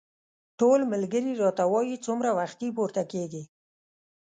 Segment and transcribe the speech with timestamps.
[0.59, 3.43] ټول ملګري راته وايي څومره وختي پورته کېږې.